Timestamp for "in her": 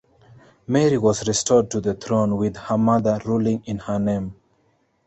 3.67-3.99